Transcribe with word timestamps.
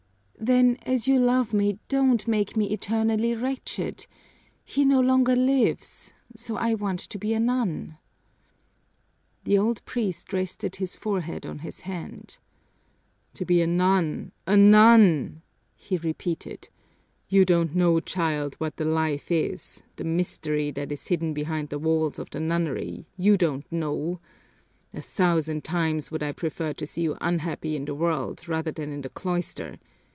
"Then, 0.43 0.79
as 0.87 1.07
you 1.07 1.19
love 1.19 1.53
me, 1.53 1.77
don't 1.87 2.27
make 2.27 2.57
me 2.57 2.71
eternally 2.71 3.35
wretched. 3.35 4.07
He 4.65 4.83
no 4.83 4.99
longer 4.99 5.35
lives, 5.35 6.13
so 6.35 6.55
I 6.55 6.73
want 6.73 6.99
to 7.01 7.19
be 7.19 7.35
a 7.35 7.39
nun!" 7.39 7.99
The 9.43 9.59
old 9.59 9.85
priest 9.85 10.33
rested 10.33 10.77
his 10.77 10.95
forehead 10.95 11.45
on 11.45 11.59
his 11.59 11.81
hand. 11.81 12.39
"To 13.35 13.45
be 13.45 13.61
a 13.61 13.67
nun, 13.67 14.31
a 14.47 14.57
nun!" 14.57 15.43
he 15.75 15.97
repeated. 15.97 16.69
"You 17.29 17.45
don't 17.45 17.75
know, 17.75 17.99
child, 17.99 18.55
what 18.55 18.77
the 18.77 18.85
life 18.85 19.29
is, 19.29 19.83
the 19.97 20.03
mystery 20.03 20.71
that 20.71 20.91
is 20.91 21.05
hidden 21.07 21.35
behind 21.35 21.69
the 21.69 21.77
walls 21.77 22.17
of 22.17 22.31
the 22.31 22.39
nunnery, 22.39 23.05
you 23.15 23.37
don't 23.37 23.71
know! 23.71 24.19
A 24.91 25.03
thousand 25.03 25.63
times 25.63 26.09
would 26.09 26.23
I 26.23 26.31
prefer 26.31 26.73
to 26.73 26.87
see 26.87 27.03
you 27.03 27.15
unhappy 27.21 27.75
in 27.75 27.85
the 27.85 27.93
world 27.93 28.47
rather 28.47 28.71
than 28.71 28.91
in 28.91 29.01
the 29.01 29.09
cloister. 29.09 29.77